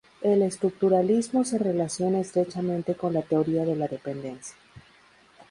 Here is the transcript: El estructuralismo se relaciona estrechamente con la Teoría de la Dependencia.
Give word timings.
El 0.23 0.41
estructuralismo 0.41 1.43
se 1.43 1.59
relaciona 1.59 2.21
estrechamente 2.21 2.95
con 2.95 3.13
la 3.13 3.21
Teoría 3.21 3.65
de 3.65 3.75
la 3.75 3.87
Dependencia. 3.87 4.55